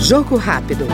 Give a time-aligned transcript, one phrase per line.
[0.00, 0.86] Jogo rápido.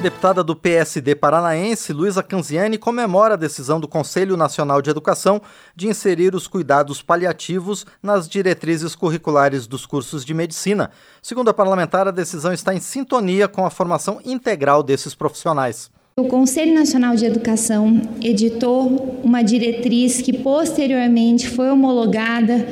[0.00, 5.42] Deputada do PSD paranaense, Luísa Canziani, comemora a decisão do Conselho Nacional de Educação
[5.74, 10.92] de inserir os cuidados paliativos nas diretrizes curriculares dos cursos de medicina.
[11.20, 15.90] Segundo a parlamentar, a decisão está em sintonia com a formação integral desses profissionais.
[16.16, 22.66] O Conselho Nacional de Educação editou uma diretriz que posteriormente foi homologada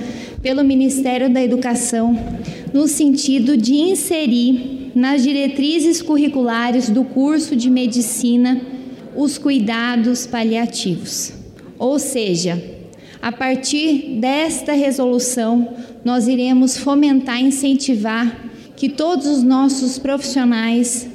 [0.46, 2.16] pelo Ministério da Educação
[2.72, 8.60] no sentido de inserir nas diretrizes curriculares do curso de medicina
[9.16, 11.32] os cuidados paliativos.
[11.76, 12.62] Ou seja,
[13.20, 15.68] a partir desta resolução,
[16.04, 21.08] nós iremos fomentar e incentivar que todos os nossos profissionais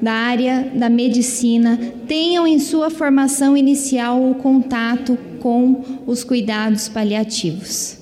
[0.00, 1.78] da área da medicina
[2.08, 8.01] tenham em sua formação inicial o contato com os cuidados paliativos.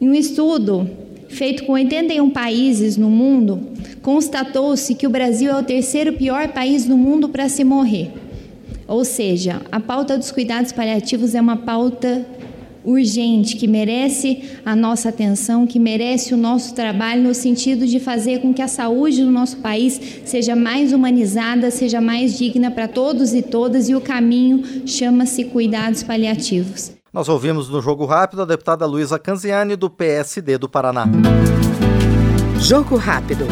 [0.00, 0.88] Em um estudo
[1.28, 3.60] feito com 81 países no mundo,
[4.00, 8.10] constatou-se que o Brasil é o terceiro pior país do mundo para se morrer.
[8.88, 12.26] Ou seja, a pauta dos cuidados paliativos é uma pauta
[12.82, 18.40] urgente, que merece a nossa atenção, que merece o nosso trabalho no sentido de fazer
[18.40, 23.34] com que a saúde do nosso país seja mais humanizada, seja mais digna para todos
[23.34, 26.99] e todas e o caminho chama-se cuidados paliativos.
[27.12, 31.06] Nós ouvimos no Jogo Rápido a deputada Luísa Canziani, do PSD do Paraná.
[32.60, 33.46] Jogo Rápido.